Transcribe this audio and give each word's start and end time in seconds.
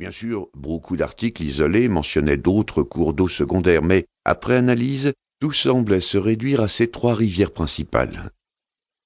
Bien 0.00 0.10
sûr, 0.10 0.48
beaucoup 0.54 0.96
d'articles 0.96 1.42
isolés 1.42 1.90
mentionnaient 1.90 2.38
d'autres 2.38 2.82
cours 2.82 3.12
d'eau 3.12 3.28
secondaires, 3.28 3.82
mais 3.82 4.06
après 4.24 4.56
analyse, 4.56 5.12
tout 5.40 5.52
semblait 5.52 6.00
se 6.00 6.16
réduire 6.16 6.62
à 6.62 6.68
ces 6.68 6.90
trois 6.90 7.12
rivières 7.12 7.50
principales. 7.50 8.30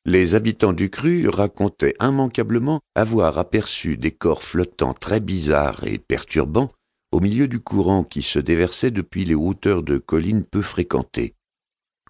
Les 0.05 0.37
habitants 0.37 0.73
du 0.73 0.91
cru 0.91 1.29
racontaient 1.29 1.97
immanquablement 2.01 2.79
avoir 2.95 3.39
aperçu 3.39 3.97
des 3.97 4.13
corps 4.13 4.45
flottants 4.45 4.95
très 4.95 5.19
bizarres 5.19 5.83
et 5.83 5.99
perturbants 5.99 6.71
au 7.11 7.19
milieu 7.19 7.49
du 7.49 7.59
courant 7.59 8.05
qui 8.05 8.23
se 8.23 8.39
déversait 8.39 8.93
depuis 8.93 9.25
les 9.25 9.35
hauteurs 9.35 9.83
de 9.83 9.99
collines 9.99 10.47
peu 10.47 10.63
fréquentées. 10.63 11.35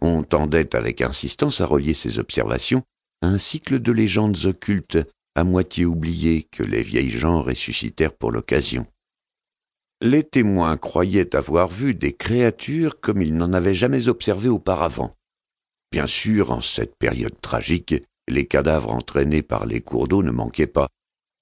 On 0.02 0.22
tendait 0.22 0.76
avec 0.76 1.00
insistance 1.00 1.62
à 1.62 1.66
relier 1.66 1.94
ces 1.94 2.18
observations 2.18 2.82
à 3.22 3.28
un 3.28 3.38
cycle 3.38 3.80
de 3.80 3.92
légendes 3.92 4.44
occultes 4.44 4.98
à 5.34 5.44
moitié 5.44 5.84
oubliées 5.84 6.44
que 6.50 6.62
les 6.62 6.82
vieilles 6.82 7.10
gens 7.10 7.42
ressuscitèrent 7.42 8.14
pour 8.14 8.30
l'occasion. 8.30 8.86
Les 10.00 10.22
témoins 10.22 10.76
croyaient 10.76 11.34
avoir 11.34 11.68
vu 11.68 11.94
des 11.94 12.12
créatures 12.12 13.00
comme 13.00 13.22
ils 13.22 13.36
n'en 13.36 13.52
avaient 13.52 13.75
jamais 13.75 14.08
observé 14.08 14.48
auparavant. 14.48 15.16
Bien 15.90 16.06
sûr, 16.06 16.50
en 16.50 16.61
cette 16.61 16.96
période 16.96 17.40
tragique, 17.40 17.94
les 18.28 18.46
cadavres 18.46 18.90
entraînés 18.90 19.42
par 19.42 19.66
les 19.66 19.80
cours 19.80 20.08
d'eau 20.08 20.22
ne 20.22 20.30
manquaient 20.30 20.66
pas, 20.66 20.89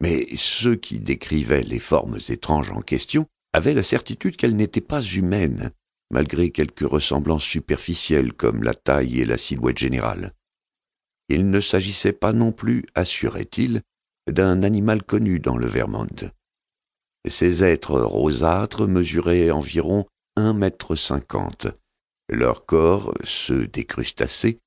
mais 0.00 0.26
ceux 0.36 0.74
qui 0.74 1.00
décrivaient 1.00 1.62
les 1.62 1.78
formes 1.78 2.18
étranges 2.28 2.70
en 2.70 2.80
question 2.80 3.26
avaient 3.52 3.74
la 3.74 3.82
certitude 3.82 4.36
qu'elles 4.36 4.56
n'étaient 4.56 4.80
pas 4.80 5.00
humaines, 5.00 5.70
malgré 6.10 6.50
quelques 6.50 6.88
ressemblances 6.88 7.44
superficielles 7.44 8.32
comme 8.32 8.62
la 8.62 8.74
taille 8.74 9.20
et 9.20 9.24
la 9.24 9.38
silhouette 9.38 9.78
générale. 9.78 10.34
Il 11.28 11.50
ne 11.50 11.60
s'agissait 11.60 12.12
pas 12.12 12.32
non 12.32 12.52
plus, 12.52 12.84
assurait-il, 12.94 13.82
d'un 14.30 14.62
animal 14.62 15.02
connu 15.02 15.40
dans 15.40 15.56
le 15.56 15.66
Vermont. 15.66 16.32
Ces 17.28 17.64
êtres 17.64 18.00
rosâtres 18.00 18.86
mesuraient 18.86 19.50
environ 19.50 20.06
un 20.36 20.52
mètre 20.52 20.96
cinquante. 20.96 21.68
Leur 22.28 22.66
corps, 22.66 23.14
ceux 23.24 23.66
des 23.66 23.84
crustacés, 23.84 24.58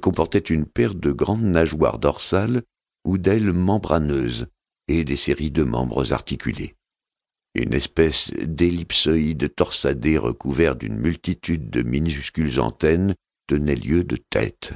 comportait 0.00 0.38
une 0.38 0.66
paire 0.66 0.94
de 0.94 1.12
grandes 1.12 1.42
nageoires 1.42 1.98
dorsales 1.98 2.62
ou 3.04 3.18
d'ailes 3.18 3.52
membraneuses 3.52 4.48
et 4.88 5.04
des 5.04 5.16
séries 5.16 5.50
de 5.50 5.62
membres 5.62 6.12
articulés. 6.12 6.74
Une 7.54 7.72
espèce 7.72 8.32
d'ellipsoïde 8.32 9.54
torsadé 9.54 10.18
recouvert 10.18 10.76
d'une 10.76 10.98
multitude 10.98 11.70
de 11.70 11.82
minuscules 11.82 12.60
antennes 12.60 13.14
tenait 13.46 13.76
lieu 13.76 14.04
de 14.04 14.16
tête. 14.16 14.74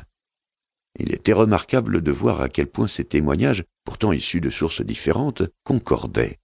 Il 0.98 1.14
était 1.14 1.32
remarquable 1.32 2.02
de 2.02 2.10
voir 2.10 2.40
à 2.40 2.48
quel 2.48 2.66
point 2.66 2.88
ces 2.88 3.04
témoignages, 3.04 3.64
pourtant 3.84 4.12
issus 4.12 4.40
de 4.40 4.50
sources 4.50 4.82
différentes, 4.82 5.42
concordaient. 5.64 6.38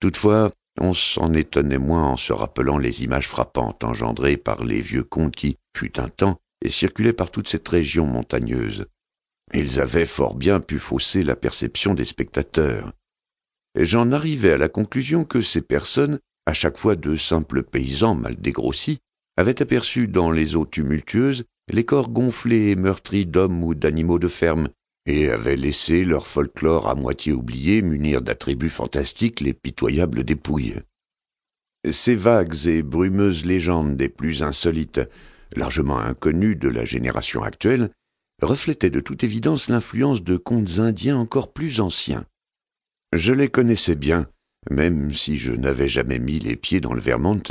Toutefois, 0.00 0.50
on 0.80 0.94
s'en 0.94 1.32
étonnait 1.34 1.78
moins 1.78 2.04
en 2.04 2.16
se 2.16 2.32
rappelant 2.32 2.78
les 2.78 3.04
images 3.04 3.28
frappantes 3.28 3.84
engendrées 3.84 4.38
par 4.38 4.64
les 4.64 4.80
vieux 4.80 5.04
contes 5.04 5.36
qui, 5.36 5.58
fut 5.76 6.00
un 6.00 6.08
temps, 6.08 6.40
circulaient 6.66 7.12
par 7.12 7.30
toute 7.30 7.48
cette 7.48 7.68
région 7.68 8.06
montagneuse. 8.06 8.86
Ils 9.52 9.80
avaient 9.80 10.06
fort 10.06 10.34
bien 10.34 10.60
pu 10.60 10.78
fausser 10.78 11.22
la 11.22 11.36
perception 11.36 11.94
des 11.94 12.04
spectateurs 12.04 12.92
et 13.74 13.86
j'en 13.86 14.12
arrivais 14.12 14.52
à 14.52 14.58
la 14.58 14.68
conclusion 14.68 15.24
que 15.24 15.40
ces 15.40 15.62
personnes, 15.62 16.20
à 16.46 16.52
chaque 16.52 16.78
fois 16.78 16.96
de 16.96 17.16
simples 17.16 17.62
paysans 17.62 18.14
mal 18.14 18.36
dégrossis, 18.36 18.98
avaient 19.36 19.62
aperçu 19.62 20.08
dans 20.08 20.30
les 20.30 20.56
eaux 20.56 20.66
tumultueuses 20.66 21.44
les 21.70 21.84
corps 21.84 22.10
gonflés 22.10 22.70
et 22.70 22.76
meurtris 22.76 23.26
d'hommes 23.26 23.62
ou 23.62 23.74
d'animaux 23.74 24.18
de 24.18 24.28
ferme, 24.28 24.68
et 25.06 25.30
avaient 25.30 25.56
laissé 25.56 26.04
leur 26.04 26.26
folklore 26.26 26.88
à 26.88 26.94
moitié 26.94 27.32
oublié 27.32 27.82
munir 27.82 28.22
d'attributs 28.22 28.68
fantastiques 28.68 29.40
les 29.40 29.52
pitoyables 29.52 30.24
dépouilles. 30.24 30.80
Ces 31.90 32.14
vagues 32.14 32.66
et 32.66 32.82
brumeuses 32.82 33.44
légendes 33.44 33.96
des 33.96 34.08
plus 34.08 34.42
insolites, 34.42 35.00
largement 35.56 35.98
inconnues 35.98 36.54
de 36.54 36.68
la 36.68 36.84
génération 36.84 37.42
actuelle, 37.42 37.90
reflétaient 38.40 38.90
de 38.90 39.00
toute 39.00 39.24
évidence 39.24 39.68
l'influence 39.68 40.22
de 40.22 40.36
contes 40.36 40.78
indiens 40.78 41.16
encore 41.16 41.52
plus 41.52 41.80
anciens. 41.80 42.24
Je 43.12 43.32
les 43.32 43.48
connaissais 43.48 43.96
bien, 43.96 44.28
même 44.70 45.12
si 45.12 45.38
je 45.38 45.52
n'avais 45.52 45.88
jamais 45.88 46.18
mis 46.18 46.38
les 46.38 46.56
pieds 46.56 46.80
dans 46.80 46.94
le 46.94 47.00
Vermont, 47.00 47.42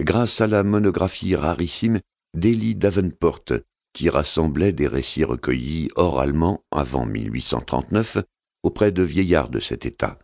grâce 0.00 0.40
à 0.40 0.46
la 0.46 0.62
monographie 0.62 1.34
rarissime 1.34 2.00
d'Elie 2.34 2.74
Davenport, 2.74 3.44
qui 3.92 4.10
rassemblait 4.10 4.72
des 4.72 4.86
récits 4.86 5.24
recueillis 5.24 5.88
oralement 5.96 6.62
avant 6.70 7.06
1839 7.06 8.18
auprès 8.62 8.92
de 8.92 9.02
vieillards 9.02 9.48
de 9.48 9.60
cet 9.60 9.86
État. 9.86 10.18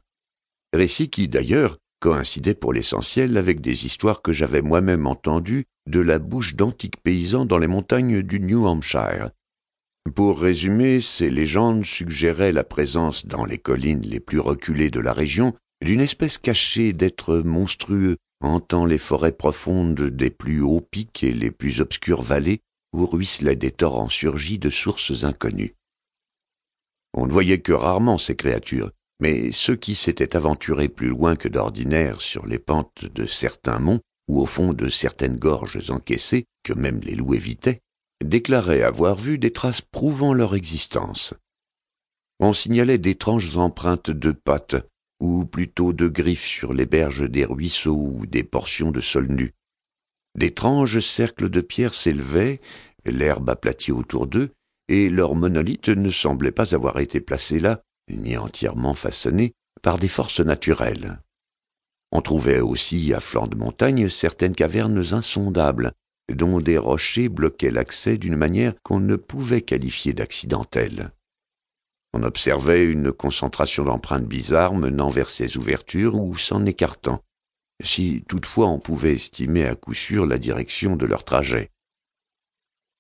Récits 0.72 1.10
qui, 1.10 1.28
d'ailleurs, 1.28 1.78
coïncidaient 2.00 2.54
pour 2.54 2.72
l'essentiel 2.72 3.37
avec 3.37 3.60
des 3.60 3.87
histoires 3.87 4.22
que 4.22 4.32
j'avais 4.32 4.62
moi-même 4.62 5.06
entendues 5.06 5.65
de 5.87 6.00
la 6.00 6.19
bouche 6.19 6.54
d'antiques 6.54 7.03
paysans 7.03 7.47
dans 7.47 7.59
les 7.59 7.66
montagnes 7.66 8.22
du 8.22 8.41
New 8.41 8.66
Hampshire, 8.66 9.31
pour 10.15 10.41
résumer, 10.41 11.00
ces 11.00 11.31
légendes 11.31 11.84
suggéraient 11.84 12.53
la 12.53 12.62
présence 12.62 13.26
dans 13.26 13.47
les 13.47 13.59
collines 13.59 14.03
les 14.03 14.21
plus 14.21 14.38
reculées 14.38 14.91
de 14.91 15.00
la 15.00 15.15
région 15.15 15.54
d'une 15.82 16.00
espèce 16.00 16.36
cachée 16.36 16.92
d'êtres 16.92 17.38
monstrueux 17.38 18.16
hantant 18.41 18.87
les 18.87 18.99
forêts 18.99 19.33
profondes 19.33 20.00
des 20.03 20.31
plus 20.31 20.61
hauts 20.61 20.81
pics 20.81 21.22
et 21.22 21.33
les 21.33 21.50
plus 21.50 21.81
obscures 21.81 22.22
vallées 22.22 22.61
où 22.93 23.06
ruisselaient 23.06 23.56
des 23.56 23.71
torrents 23.71 24.09
surgis 24.09 24.59
de 24.59 24.71
sources 24.71 25.25
inconnues. 25.25 25.75
On 27.12 27.27
ne 27.27 27.33
voyait 27.33 27.61
que 27.61 27.72
rarement 27.72 28.19
ces 28.19 28.37
créatures, 28.37 28.91
mais 29.21 29.53
ceux 29.53 29.77
qui 29.77 29.95
s'étaient 29.95 30.37
aventurés 30.37 30.89
plus 30.89 31.09
loin 31.09 31.37
que 31.37 31.49
d'ordinaire 31.49 32.21
sur 32.21 32.47
les 32.47 32.59
pentes 32.59 33.05
de 33.05 33.27
certains 33.27 33.78
monts 33.78 34.00
ou 34.28 34.41
au 34.41 34.47
fond 34.47 34.72
de 34.72 34.89
certaines 34.89 35.37
gorges 35.37 35.91
encaissées 35.91 36.47
que 36.62 36.72
même 36.72 37.01
les 37.01 37.15
loups 37.15 37.34
évitaient, 37.34 37.81
déclaraient 38.25 38.83
avoir 38.83 39.16
vu 39.16 39.39
des 39.39 39.53
traces 39.53 39.83
prouvant 39.83 40.33
leur 40.33 40.55
existence. 40.55 41.34
On 42.41 42.53
signalait 42.53 42.99
d'étranges 42.99 43.56
empreintes 43.56 44.11
de 44.11 44.33
pattes, 44.33 44.77
ou 45.20 45.44
plutôt 45.44 45.92
de 45.92 46.08
griffes 46.08 46.47
sur 46.47 46.72
les 46.72 46.86
berges 46.86 47.28
des 47.28 47.44
ruisseaux 47.44 47.97
ou 47.97 48.26
des 48.26 48.44
portions 48.44 48.91
de 48.91 49.00
sol 49.00 49.26
nu. 49.28 49.54
D'étranges 50.36 51.00
cercles 51.00 51.48
de 51.48 51.60
pierre 51.60 51.94
s'élevaient, 51.94 52.60
l'herbe 53.06 53.50
aplatie 53.50 53.92
autour 53.92 54.26
d'eux, 54.26 54.50
et 54.88 55.08
leurs 55.08 55.34
monolithes 55.34 55.88
ne 55.88 56.10
semblaient 56.10 56.53
pas 56.53 56.74
avoir 56.74 56.98
été 56.98 57.20
placés 57.20 57.60
là, 57.60 57.82
ni 58.10 58.36
entièrement 58.36 58.94
façonnés, 58.94 59.53
par 59.82 59.98
des 59.98 60.08
forces 60.08 60.41
naturelles. 60.41 61.20
On 62.12 62.20
trouvait 62.20 62.60
aussi 62.60 63.12
à 63.12 63.20
flanc 63.20 63.47
de 63.47 63.56
montagne 63.56 64.08
certaines 64.08 64.54
cavernes 64.54 65.04
insondables, 65.12 65.92
dont 66.32 66.60
des 66.60 66.78
rochers 66.78 67.28
bloquaient 67.28 67.70
l'accès 67.70 68.19
d'une 68.19 68.36
manière 68.36 68.74
qu'on 68.82 69.00
ne 69.00 69.16
pouvait 69.16 69.62
qualifier 69.62 70.12
d'accidentelle. 70.14 71.10
On 72.16 72.22
observait 72.22 72.84
une 72.84 73.10
concentration 73.10 73.82
d'empreintes 73.82 74.25
bizarres 74.25 74.75
menant 74.75 75.10
vers 75.10 75.28
ces 75.28 75.56
ouvertures 75.56 76.14
ou 76.14 76.38
s'en 76.38 76.64
écartant, 76.64 77.20
si 77.82 78.22
toutefois 78.28 78.69
on 78.69 78.78
pouvait 78.78 79.14
estimer 79.14 79.66
à 79.66 79.75
coup 79.75 79.94
sûr 79.94 80.24
la 80.24 80.38
direction 80.38 80.94
de 80.94 81.06
leur 81.06 81.24
trajet. 81.24 81.70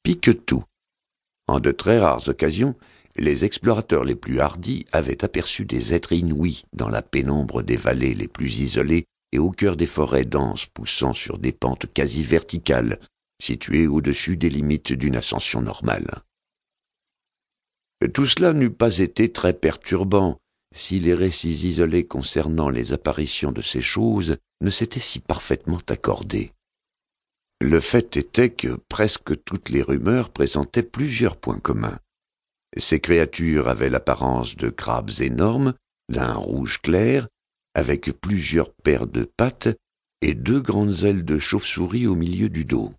Pique 0.02 0.44
tout. 0.44 0.64
En 1.46 1.60
de 1.60 1.70
très 1.70 2.00
rares 2.00 2.28
occasions, 2.28 2.74
les 3.14 3.44
explorateurs 3.44 4.02
les 4.02 4.16
plus 4.16 4.40
hardis 4.40 4.84
avaient 4.90 5.24
aperçu 5.24 5.64
des 5.64 5.94
êtres 5.94 6.12
inouïs 6.12 6.64
dans 6.72 6.88
la 6.88 7.00
pénombre 7.00 7.62
des 7.62 7.76
vallées 7.76 8.14
les 8.14 8.26
plus 8.26 8.58
isolées 8.58 9.04
et 9.30 9.38
au 9.38 9.52
cœur 9.52 9.76
des 9.76 9.86
forêts 9.86 10.24
denses 10.24 10.66
poussant 10.66 11.12
sur 11.12 11.38
des 11.38 11.52
pentes 11.52 11.86
quasi 11.92 12.24
verticales 12.24 12.98
situé 13.40 13.86
au-dessus 13.86 14.36
des 14.36 14.50
limites 14.50 14.92
d'une 14.92 15.16
ascension 15.16 15.60
normale. 15.60 16.22
Tout 18.12 18.26
cela 18.26 18.52
n'eût 18.52 18.70
pas 18.70 18.98
été 18.98 19.32
très 19.32 19.54
perturbant 19.54 20.38
si 20.74 20.98
les 20.98 21.14
récits 21.14 21.66
isolés 21.66 22.06
concernant 22.06 22.68
les 22.68 22.92
apparitions 22.92 23.52
de 23.52 23.62
ces 23.62 23.80
choses 23.80 24.36
ne 24.60 24.70
s'étaient 24.70 25.00
si 25.00 25.20
parfaitement 25.20 25.80
accordés. 25.88 26.52
Le 27.60 27.80
fait 27.80 28.16
était 28.16 28.50
que 28.50 28.76
presque 28.88 29.42
toutes 29.44 29.70
les 29.70 29.82
rumeurs 29.82 30.30
présentaient 30.30 30.82
plusieurs 30.82 31.36
points 31.36 31.60
communs. 31.60 31.98
Ces 32.76 32.98
créatures 33.00 33.68
avaient 33.68 33.90
l'apparence 33.90 34.56
de 34.56 34.68
crabes 34.68 35.12
énormes, 35.20 35.74
d'un 36.08 36.34
rouge 36.34 36.80
clair, 36.82 37.28
avec 37.74 38.10
plusieurs 38.20 38.72
paires 38.72 39.06
de 39.06 39.24
pattes 39.24 39.68
et 40.20 40.34
deux 40.34 40.60
grandes 40.60 41.04
ailes 41.04 41.24
de 41.24 41.38
chauve-souris 41.38 42.06
au 42.06 42.14
milieu 42.14 42.48
du 42.48 42.64
dos. 42.64 42.92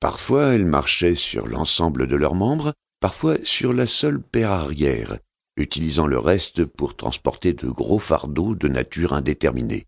Parfois 0.00 0.54
elles 0.54 0.66
marchaient 0.66 1.14
sur 1.14 1.46
l'ensemble 1.46 2.06
de 2.06 2.16
leurs 2.16 2.34
membres, 2.34 2.72
parfois 3.00 3.36
sur 3.44 3.72
la 3.72 3.86
seule 3.86 4.20
paire 4.20 4.50
arrière, 4.50 5.18
utilisant 5.56 6.06
le 6.06 6.18
reste 6.18 6.64
pour 6.64 6.96
transporter 6.96 7.52
de 7.52 7.68
gros 7.68 7.98
fardeaux 7.98 8.54
de 8.54 8.68
nature 8.68 9.12
indéterminée. 9.12 9.86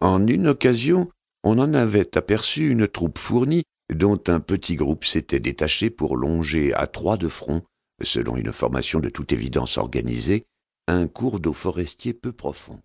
En 0.00 0.26
une 0.26 0.48
occasion, 0.48 1.08
on 1.42 1.58
en 1.58 1.74
avait 1.74 2.16
aperçu 2.16 2.70
une 2.70 2.88
troupe 2.88 3.18
fournie 3.18 3.64
dont 3.92 4.20
un 4.26 4.40
petit 4.40 4.76
groupe 4.76 5.04
s'était 5.04 5.40
détaché 5.40 5.90
pour 5.90 6.16
longer 6.16 6.74
à 6.74 6.86
trois 6.86 7.16
de 7.16 7.28
front, 7.28 7.62
selon 8.02 8.36
une 8.36 8.52
formation 8.52 9.00
de 9.00 9.08
toute 9.08 9.32
évidence 9.32 9.78
organisée, 9.78 10.44
un 10.88 11.06
cours 11.06 11.40
d'eau 11.40 11.52
forestier 11.52 12.12
peu 12.14 12.32
profond. 12.32 12.82